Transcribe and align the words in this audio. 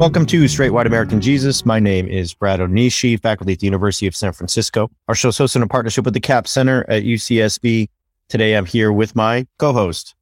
Welcome 0.00 0.24
to 0.28 0.48
Straight 0.48 0.70
White 0.70 0.86
American 0.86 1.20
Jesus. 1.20 1.66
My 1.66 1.78
name 1.78 2.08
is 2.08 2.32
Brad 2.32 2.60
Onishi, 2.60 3.20
faculty 3.20 3.52
at 3.52 3.58
the 3.58 3.66
University 3.66 4.06
of 4.06 4.16
San 4.16 4.32
Francisco. 4.32 4.90
Our 5.08 5.14
show 5.14 5.28
is 5.28 5.36
hosted 5.36 5.60
in 5.60 5.68
partnership 5.68 6.06
with 6.06 6.14
the 6.14 6.20
Capps 6.20 6.50
Center 6.50 6.86
at 6.88 7.02
UCSB. 7.02 7.86
Today 8.30 8.54
I'm 8.54 8.64
here 8.64 8.92
with 8.92 9.14
my 9.14 9.46
co 9.58 9.74
host. 9.74 10.14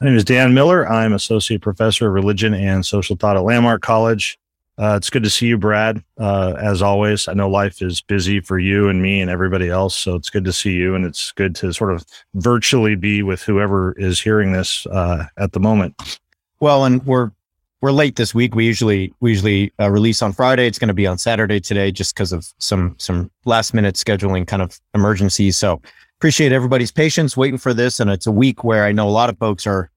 My 0.00 0.06
name 0.06 0.16
is 0.16 0.24
Dan 0.24 0.54
Miller. 0.54 0.88
I'm 0.88 1.12
Associate 1.12 1.60
Professor 1.60 2.08
of 2.08 2.14
Religion 2.14 2.54
and 2.54 2.86
Social 2.86 3.16
Thought 3.16 3.36
at 3.36 3.42
Landmark 3.42 3.82
College. 3.82 4.38
Uh, 4.78 4.94
it's 4.96 5.10
good 5.10 5.24
to 5.24 5.30
see 5.30 5.48
you, 5.48 5.58
Brad. 5.58 6.02
Uh, 6.16 6.54
as 6.58 6.80
always, 6.80 7.28
I 7.28 7.34
know 7.34 7.50
life 7.50 7.82
is 7.82 8.00
busy 8.00 8.40
for 8.40 8.58
you 8.58 8.88
and 8.88 9.02
me 9.02 9.20
and 9.20 9.30
everybody 9.30 9.68
else. 9.68 9.94
So 9.94 10.14
it's 10.14 10.30
good 10.30 10.46
to 10.46 10.54
see 10.54 10.72
you. 10.72 10.94
And 10.94 11.04
it's 11.04 11.32
good 11.32 11.54
to 11.56 11.74
sort 11.74 11.92
of 11.92 12.06
virtually 12.32 12.94
be 12.94 13.22
with 13.22 13.42
whoever 13.42 13.92
is 13.98 14.18
hearing 14.22 14.52
this 14.52 14.86
uh, 14.86 15.26
at 15.36 15.52
the 15.52 15.60
moment. 15.60 16.18
Well, 16.60 16.86
and 16.86 17.04
we're 17.04 17.30
we're 17.80 17.92
late 17.92 18.16
this 18.16 18.34
week. 18.34 18.54
We 18.54 18.66
usually 18.66 19.12
we 19.20 19.30
usually 19.30 19.72
uh, 19.80 19.90
release 19.90 20.22
on 20.22 20.32
Friday. 20.32 20.66
It's 20.66 20.78
going 20.78 20.88
to 20.88 20.94
be 20.94 21.06
on 21.06 21.18
Saturday 21.18 21.60
today, 21.60 21.90
just 21.90 22.14
because 22.14 22.32
of 22.32 22.52
some 22.58 22.94
some 22.98 23.30
last 23.44 23.72
minute 23.72 23.94
scheduling 23.94 24.46
kind 24.46 24.62
of 24.62 24.78
emergencies. 24.94 25.56
So 25.56 25.80
appreciate 26.18 26.52
everybody's 26.52 26.92
patience 26.92 27.36
waiting 27.36 27.58
for 27.58 27.72
this. 27.72 27.98
And 27.98 28.10
it's 28.10 28.26
a 28.26 28.32
week 28.32 28.62
where 28.64 28.84
I 28.84 28.92
know 28.92 29.08
a 29.08 29.10
lot 29.10 29.30
of 29.30 29.38
folks 29.38 29.66
are 29.66 29.90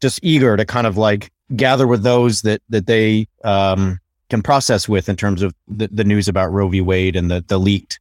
just 0.00 0.20
eager 0.22 0.56
to 0.56 0.64
kind 0.64 0.86
of 0.86 0.96
like 0.96 1.32
gather 1.56 1.86
with 1.86 2.02
those 2.02 2.42
that 2.42 2.62
that 2.68 2.86
they 2.86 3.26
um, 3.42 3.98
can 4.30 4.42
process 4.42 4.88
with 4.88 5.08
in 5.08 5.16
terms 5.16 5.42
of 5.42 5.54
the, 5.66 5.88
the 5.88 6.04
news 6.04 6.28
about 6.28 6.52
Roe 6.52 6.68
v. 6.68 6.80
Wade 6.80 7.16
and 7.16 7.30
the 7.30 7.44
the 7.48 7.58
leaked 7.58 7.98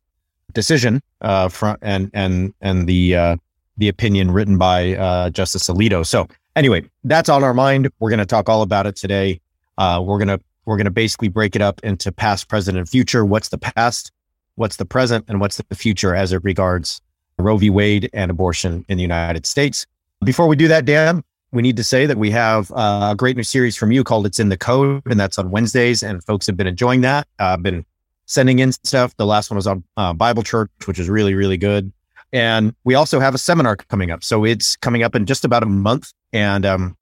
decision 0.53 1.01
uh, 1.21 1.49
from 1.49 1.77
and 1.81 2.11
and 2.13 2.53
and 2.61 2.85
the 2.85 3.15
uh, 3.15 3.35
the 3.77 3.87
opinion 3.87 4.29
written 4.29 4.59
by 4.59 4.95
uh, 4.95 5.31
Justice 5.31 5.67
Alito. 5.69 6.05
So 6.05 6.27
anyway, 6.55 6.83
that's 7.03 7.29
on 7.29 7.43
our 7.43 7.53
mind. 7.53 7.89
We're 7.99 8.09
going 8.09 8.19
to 8.19 8.25
talk 8.25 8.49
all 8.49 8.61
about 8.61 8.87
it 8.87 8.95
today. 8.95 9.41
Uh, 9.77 10.01
we're 10.05 10.17
going 10.17 10.27
to 10.27 10.39
we're 10.65 10.77
going 10.77 10.85
to 10.85 10.91
basically 10.91 11.27
break 11.27 11.55
it 11.55 11.61
up 11.61 11.81
into 11.83 12.11
past, 12.11 12.47
present, 12.47 12.77
and 12.77 12.87
future. 12.87 13.25
What's 13.25 13.49
the 13.49 13.57
past? 13.57 14.11
What's 14.55 14.75
the 14.75 14.85
present? 14.85 15.25
And 15.27 15.39
what's 15.39 15.57
the 15.57 15.75
future 15.75 16.15
as 16.15 16.31
it 16.33 16.43
regards 16.43 17.01
Roe 17.39 17.57
v. 17.57 17.69
Wade 17.69 18.09
and 18.13 18.29
abortion 18.29 18.85
in 18.87 18.97
the 18.97 19.01
United 19.01 19.45
States? 19.45 19.87
Before 20.23 20.47
we 20.47 20.55
do 20.55 20.67
that, 20.67 20.85
Dan, 20.85 21.23
we 21.51 21.63
need 21.63 21.77
to 21.77 21.83
say 21.83 22.05
that 22.05 22.17
we 22.17 22.29
have 22.31 22.71
uh, 22.73 23.09
a 23.11 23.15
great 23.15 23.35
new 23.35 23.43
series 23.43 23.75
from 23.75 23.91
you 23.91 24.03
called 24.03 24.25
"It's 24.25 24.39
in 24.39 24.49
the 24.49 24.57
Code," 24.57 25.01
and 25.05 25.19
that's 25.19 25.39
on 25.39 25.49
Wednesdays. 25.49 26.03
And 26.03 26.23
folks 26.23 26.45
have 26.47 26.57
been 26.57 26.67
enjoying 26.67 27.01
that. 27.01 27.27
I've 27.39 27.59
uh, 27.59 27.61
been 27.61 27.85
sending 28.27 28.59
in 28.59 28.71
stuff. 28.71 29.15
The 29.17 29.25
last 29.25 29.49
one 29.49 29.55
was 29.55 29.67
on 29.67 29.83
uh, 29.97 30.13
Bible 30.13 30.43
Church, 30.43 30.69
which 30.85 30.99
is 30.99 31.09
really 31.09 31.33
really 31.33 31.57
good. 31.57 31.91
And 32.33 32.73
we 32.83 32.95
also 32.95 33.19
have 33.19 33.35
a 33.35 33.37
seminar 33.37 33.75
coming 33.75 34.11
up. 34.11 34.23
So 34.23 34.45
it's 34.45 34.75
coming 34.77 35.03
up 35.03 35.15
in 35.15 35.25
just 35.25 35.43
about 35.43 35.63
a 35.63 35.67
month. 35.67 36.13
And 36.31 36.65
um, 36.65 36.97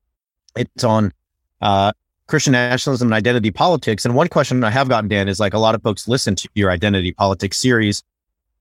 it's 0.56 0.84
on 0.84 1.14
uh, 1.62 1.92
Christian 2.28 2.54
nationalism 2.54 3.10
and 3.10 3.14
identity 3.14 3.52
politics. 3.52 4.06
And 4.06 4.16
one 4.16 4.28
question 4.28 4.64
I 4.64 4.72
have 4.72 4.90
gotten, 4.90 5.08
Dan, 5.08 5.28
is 5.28 5.40
like 5.40 5.54
a 5.54 5.60
lot 5.60 5.76
of 5.76 5.84
folks 5.84 6.08
listen 6.08 6.36
to 6.36 6.50
your 6.56 6.72
identity 6.72 7.12
politics 7.12 7.58
series 7.58 8.04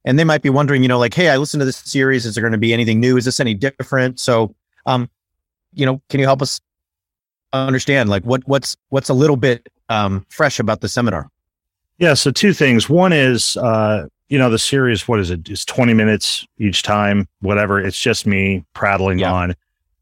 and 0.05 0.19
they 0.19 0.25
might 0.25 0.43
be 0.43 0.49
wondering, 0.49 0.83
you 0.83 0.89
know, 0.89 0.99
like, 0.99 1.15
hey, 1.15 1.29
I 1.29 1.37
listened 1.37 1.61
to 1.61 1.65
this 1.65 1.77
series. 1.77 2.25
Is 2.25 2.35
there 2.35 2.43
going 2.43 2.53
to 2.53 2.59
be 2.59 2.73
anything 2.73 3.01
new? 3.01 3.17
Is 3.17 3.25
this 3.25 3.41
any 3.41 3.55
different? 3.55 4.19
So, 4.21 4.55
um, 4.87 5.11
you 5.75 5.85
know, 5.85 6.01
can 6.09 6.19
you 6.21 6.27
help 6.27 6.41
us 6.41 6.61
understand 7.53 8.09
like 8.09 8.23
what 8.25 8.47
what's 8.47 8.77
what's 8.91 9.09
a 9.09 9.15
little 9.15 9.37
bit 9.37 9.69
um, 9.89 10.25
fresh 10.31 10.61
about 10.61 10.81
the 10.81 10.89
seminar? 10.89 11.29
Yeah. 11.99 12.15
So 12.15 12.31
two 12.31 12.53
things. 12.53 12.89
One 12.89 13.13
is 13.13 13.57
uh, 13.57 14.07
you 14.29 14.39
know, 14.39 14.51
the 14.51 14.59
series, 14.59 15.09
what 15.09 15.21
is 15.21 15.31
it? 15.31 15.49
It's 15.49 15.65
20 15.65 15.95
minutes 15.95 16.47
each 16.59 16.83
time, 16.83 17.29
whatever. 17.41 17.81
It's 17.81 18.01
just 18.01 18.27
me 18.27 18.65
prattling 18.75 19.19
yeah. 19.19 19.33
on. 19.33 19.55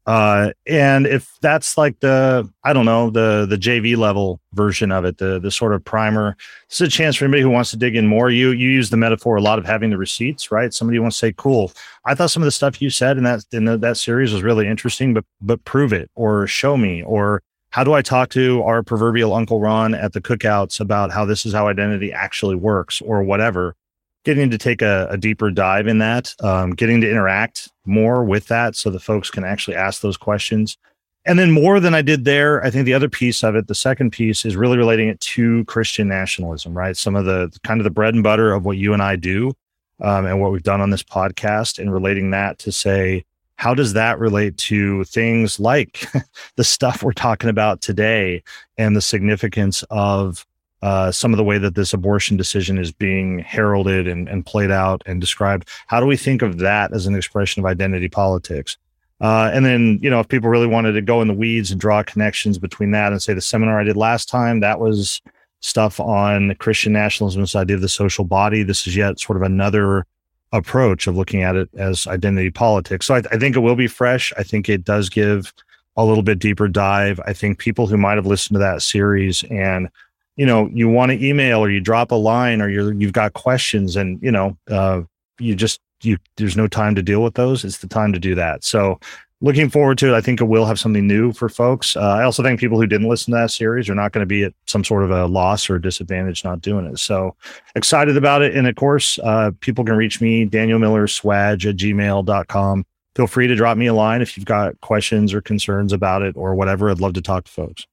Uh, 0.05 0.53
and 0.65 1.05
if 1.05 1.37
that's 1.41 1.77
like 1.77 1.99
the, 1.99 2.49
I 2.63 2.71
don't 2.71 2.85
know, 2.85 3.09
the, 3.09 3.45
the 3.45 3.57
JV 3.57 3.97
level 3.97 4.39
version 4.53 4.89
of 4.89 5.03
it, 5.03 5.17
the, 5.17 5.37
the 5.37 5.51
sort 5.51 5.73
of 5.73 5.83
primer, 5.83 6.37
this 6.69 6.79
is 6.79 6.87
a 6.87 6.91
chance 6.91 7.17
for 7.17 7.25
anybody 7.25 7.41
who 7.41 7.49
wants 7.49 7.71
to 7.71 7.77
dig 7.77 7.93
in 7.93 8.07
more. 8.07 8.29
You, 8.29 8.51
you 8.51 8.69
use 8.69 8.89
the 8.89 8.95
metaphor 8.95 9.35
a 9.35 9.41
lot 9.41 9.59
of 9.59 9.65
having 9.65 9.89
the 9.89 9.97
receipts, 9.97 10.49
right? 10.49 10.73
Somebody 10.73 10.99
wants 10.99 11.17
to 11.17 11.27
say, 11.27 11.33
cool. 11.35 11.73
I 12.05 12.15
thought 12.15 12.31
some 12.31 12.41
of 12.41 12.45
the 12.45 12.51
stuff 12.51 12.81
you 12.81 12.89
said 12.89 13.17
in 13.17 13.25
that, 13.25 13.43
in 13.51 13.65
the, 13.65 13.77
that 13.79 13.97
series 13.97 14.31
was 14.31 14.43
really 14.43 14.65
interesting, 14.65 15.13
but, 15.13 15.25
but 15.41 15.65
prove 15.65 15.91
it 15.91 16.09
or 16.15 16.47
show 16.47 16.77
me, 16.77 17.03
or 17.03 17.43
how 17.71 17.83
do 17.83 17.91
I 17.91 18.01
talk 18.01 18.29
to 18.29 18.63
our 18.63 18.83
proverbial 18.83 19.33
Uncle 19.33 19.59
Ron 19.59 19.93
at 19.93 20.13
the 20.13 20.21
cookouts 20.21 20.79
about 20.79 21.11
how 21.11 21.25
this 21.25 21.45
is 21.45 21.53
how 21.53 21.67
identity 21.67 22.13
actually 22.13 22.55
works 22.55 23.01
or 23.01 23.23
whatever? 23.23 23.75
Getting 24.23 24.49
to 24.49 24.57
take 24.57 24.81
a, 24.81 25.07
a 25.09 25.17
deeper 25.17 25.49
dive 25.51 25.87
in 25.87 25.99
that, 25.99 26.35
um, 26.41 26.71
getting 26.71 27.01
to 27.01 27.09
interact 27.09 27.69
more 27.85 28.23
with 28.23 28.47
that 28.47 28.75
so 28.75 28.89
that 28.89 29.01
folks 29.01 29.29
can 29.29 29.43
actually 29.43 29.75
ask 29.75 30.01
those 30.01 30.17
questions. 30.17 30.77
And 31.25 31.37
then 31.37 31.51
more 31.51 31.79
than 31.79 31.93
I 31.93 32.01
did 32.01 32.23
there, 32.23 32.63
I 32.63 32.69
think 32.69 32.85
the 32.85 32.93
other 32.93 33.09
piece 33.09 33.43
of 33.43 33.55
it, 33.55 33.67
the 33.67 33.75
second 33.75 34.11
piece 34.11 34.45
is 34.45 34.55
really 34.55 34.77
relating 34.77 35.09
it 35.09 35.19
to 35.21 35.65
Christian 35.65 36.07
nationalism, 36.07 36.73
right? 36.77 36.95
Some 36.95 37.15
of 37.15 37.25
the 37.25 37.51
kind 37.63 37.79
of 37.79 37.83
the 37.83 37.89
bread 37.89 38.13
and 38.13 38.23
butter 38.23 38.53
of 38.53 38.65
what 38.65 38.77
you 38.77 38.93
and 38.93 39.03
I 39.03 39.17
do 39.17 39.53
um, 40.01 40.25
and 40.25 40.41
what 40.41 40.51
we've 40.51 40.63
done 40.63 40.79
on 40.79 40.89
this 40.89 41.03
podcast 41.03 41.79
and 41.79 41.91
relating 41.91 42.31
that 42.31 42.59
to 42.59 42.71
say, 42.71 43.25
how 43.57 43.73
does 43.73 43.93
that 43.93 44.19
relate 44.19 44.57
to 44.57 45.03
things 45.05 45.59
like 45.59 46.05
the 46.55 46.63
stuff 46.63 47.03
we're 47.03 47.11
talking 47.11 47.49
about 47.49 47.81
today 47.81 48.43
and 48.77 48.95
the 48.95 49.01
significance 49.01 49.83
of 49.89 50.45
uh, 50.81 51.11
some 51.11 51.33
of 51.33 51.37
the 51.37 51.43
way 51.43 51.57
that 51.57 51.75
this 51.75 51.93
abortion 51.93 52.37
decision 52.37 52.77
is 52.77 52.91
being 52.91 53.39
heralded 53.39 54.07
and, 54.07 54.27
and 54.29 54.45
played 54.45 54.71
out 54.71 55.01
and 55.05 55.19
described. 55.19 55.67
How 55.87 55.99
do 55.99 56.05
we 56.05 56.17
think 56.17 56.41
of 56.41 56.59
that 56.59 56.93
as 56.93 57.07
an 57.07 57.15
expression 57.15 57.61
of 57.61 57.65
identity 57.65 58.09
politics? 58.09 58.77
Uh, 59.19 59.49
and 59.51 59.65
then, 59.65 59.97
you 60.01 60.09
know, 60.09 60.19
if 60.19 60.27
people 60.27 60.49
really 60.49 60.67
wanted 60.67 60.91
to 60.91 61.01
go 61.01 61.21
in 61.21 61.27
the 61.27 61.33
weeds 61.33 61.71
and 61.71 61.81
draw 61.81 62.03
connections 62.03 62.59
between 62.59 62.91
that 62.91 63.11
and 63.11 63.21
say 63.21 63.33
the 63.33 63.41
seminar 63.41 63.79
I 63.79 63.83
did 63.83 63.97
last 63.97 64.29
time, 64.29 64.59
that 64.59 64.79
was 64.79 65.21
stuff 65.59 65.99
on 65.99 66.53
Christian 66.55 66.93
nationalism, 66.93 67.41
this 67.41 67.55
idea 67.55 67.75
of 67.75 67.81
the 67.81 67.89
social 67.89 68.25
body. 68.25 68.61
This 68.61 68.85
is 68.85 68.95
yet 68.95 69.19
sort 69.19 69.37
of 69.37 69.41
another 69.41 70.05
approach 70.51 71.07
of 71.07 71.17
looking 71.17 71.41
at 71.41 71.55
it 71.55 71.69
as 71.75 72.05
identity 72.05 72.51
politics. 72.51 73.07
So 73.07 73.15
I, 73.15 73.23
I 73.31 73.37
think 73.37 73.55
it 73.55 73.59
will 73.61 73.75
be 73.75 73.87
fresh. 73.87 74.31
I 74.37 74.43
think 74.43 74.69
it 74.69 74.83
does 74.83 75.09
give 75.09 75.51
a 75.97 76.05
little 76.05 76.23
bit 76.23 76.37
deeper 76.37 76.67
dive. 76.67 77.19
I 77.25 77.33
think 77.33 77.57
people 77.57 77.87
who 77.87 77.97
might 77.97 78.15
have 78.15 78.27
listened 78.27 78.55
to 78.55 78.59
that 78.59 78.83
series 78.83 79.43
and 79.49 79.89
you 80.37 80.45
know 80.45 80.69
you 80.71 80.87
want 80.87 81.11
to 81.11 81.25
email 81.25 81.59
or 81.59 81.69
you 81.69 81.81
drop 81.81 82.11
a 82.11 82.15
line 82.15 82.61
or 82.61 82.69
you're 82.69 82.93
you've 82.93 83.13
got 83.13 83.33
questions 83.33 83.95
and 83.95 84.21
you 84.21 84.31
know 84.31 84.57
uh, 84.69 85.01
you 85.39 85.55
just 85.55 85.81
you 86.03 86.17
there's 86.37 86.55
no 86.55 86.67
time 86.67 86.95
to 86.95 87.03
deal 87.03 87.23
with 87.23 87.33
those. 87.33 87.65
It's 87.65 87.79
the 87.79 87.87
time 87.87 88.13
to 88.13 88.19
do 88.19 88.35
that. 88.35 88.63
So 88.63 88.99
looking 89.41 89.69
forward 89.69 89.97
to 89.99 90.13
it. 90.13 90.17
I 90.17 90.21
think 90.21 90.39
it 90.39 90.45
will 90.45 90.65
have 90.65 90.79
something 90.79 91.05
new 91.05 91.31
for 91.33 91.49
folks. 91.49 91.95
Uh, 91.95 92.01
i 92.01 92.23
also 92.23 92.41
think 92.41 92.59
people 92.59 92.79
who 92.79 92.87
didn't 92.87 93.09
listen 93.09 93.33
to 93.33 93.39
that 93.39 93.51
series. 93.51 93.89
Are 93.89 93.95
not 93.95 94.11
going 94.11 94.21
to 94.21 94.27
be 94.27 94.43
at 94.43 94.53
some 94.67 94.83
sort 94.83 95.03
of 95.03 95.11
a 95.11 95.25
loss 95.25 95.69
or 95.69 95.79
disadvantage 95.79 96.43
not 96.43 96.61
doing 96.61 96.85
it. 96.85 96.99
So 96.99 97.35
excited 97.75 98.15
about 98.15 98.43
it. 98.43 98.55
And 98.55 98.67
of 98.67 98.75
course 98.75 99.19
uh, 99.23 99.51
people 99.59 99.83
can 99.83 99.95
reach 99.95 100.21
me 100.21 100.45
daniel 100.45 100.79
miller 100.79 101.07
swag 101.07 101.65
at 101.65 101.77
gmail.com 101.77 102.85
feel 103.15 103.27
free 103.27 103.47
to 103.47 103.55
drop 103.55 103.77
me 103.77 103.87
a 103.87 103.93
line 103.95 104.21
if 104.21 104.37
you've 104.37 104.45
got 104.45 104.79
questions 104.81 105.33
or 105.33 105.41
concerns 105.41 105.91
about 105.91 106.21
it 106.21 106.37
or 106.37 106.53
whatever. 106.53 106.91
I'd 106.91 106.99
love 106.99 107.13
to 107.13 107.21
talk 107.21 107.45
to 107.45 107.51
folks 107.51 107.87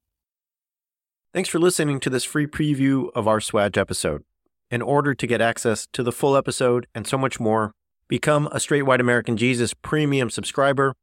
Thanks 1.34 1.48
for 1.48 1.58
listening 1.58 1.98
to 1.98 2.10
this 2.10 2.22
free 2.22 2.46
preview 2.46 3.10
of 3.12 3.26
our 3.26 3.40
Swag 3.40 3.76
episode. 3.76 4.22
In 4.70 4.80
order 4.80 5.16
to 5.16 5.26
get 5.26 5.40
access 5.40 5.88
to 5.92 6.04
the 6.04 6.12
full 6.12 6.36
episode 6.36 6.86
and 6.94 7.08
so 7.08 7.18
much 7.18 7.40
more, 7.40 7.72
become 8.06 8.48
a 8.52 8.60
Straight 8.60 8.82
White 8.82 9.00
American 9.00 9.36
Jesus 9.36 9.74
premium 9.74 10.30
subscriber 10.30 10.94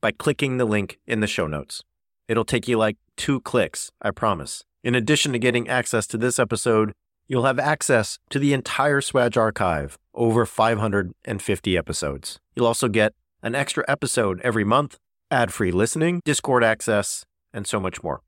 by 0.00 0.12
clicking 0.12 0.58
the 0.58 0.64
link 0.64 1.00
in 1.08 1.18
the 1.18 1.26
show 1.26 1.48
notes. 1.48 1.82
It'll 2.28 2.44
take 2.44 2.68
you 2.68 2.78
like 2.78 2.98
two 3.16 3.40
clicks, 3.40 3.90
I 4.00 4.12
promise. 4.12 4.62
In 4.84 4.94
addition 4.94 5.32
to 5.32 5.40
getting 5.40 5.68
access 5.68 6.06
to 6.06 6.16
this 6.16 6.38
episode, 6.38 6.92
you'll 7.26 7.46
have 7.46 7.58
access 7.58 8.20
to 8.30 8.38
the 8.38 8.52
entire 8.52 9.00
Swag 9.00 9.36
archive, 9.36 9.98
over 10.14 10.46
550 10.46 11.76
episodes. 11.76 12.38
You'll 12.54 12.68
also 12.68 12.86
get 12.86 13.12
an 13.42 13.56
extra 13.56 13.84
episode 13.88 14.40
every 14.42 14.62
month, 14.62 14.98
ad 15.32 15.52
free 15.52 15.72
listening, 15.72 16.20
Discord 16.24 16.62
access, 16.62 17.24
and 17.52 17.66
so 17.66 17.80
much 17.80 18.04
more. 18.04 18.20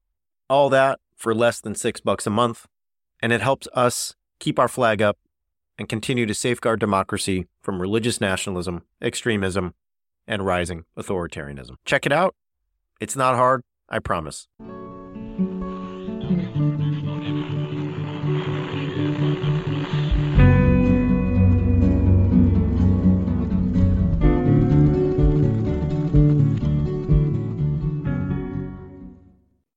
All 0.50 0.68
that 0.70 0.98
for 1.22 1.32
less 1.32 1.60
than 1.60 1.76
six 1.76 2.00
bucks 2.00 2.26
a 2.26 2.30
month, 2.30 2.66
and 3.22 3.32
it 3.32 3.40
helps 3.40 3.68
us 3.74 4.16
keep 4.40 4.58
our 4.58 4.66
flag 4.66 5.00
up 5.00 5.16
and 5.78 5.88
continue 5.88 6.26
to 6.26 6.34
safeguard 6.34 6.80
democracy 6.80 7.46
from 7.60 7.80
religious 7.80 8.20
nationalism, 8.20 8.82
extremism, 9.00 9.72
and 10.26 10.44
rising 10.44 10.84
authoritarianism. 10.98 11.76
Check 11.84 12.06
it 12.06 12.12
out. 12.12 12.34
It's 13.00 13.14
not 13.14 13.36
hard, 13.36 13.62
I 13.88 14.00
promise. 14.00 14.48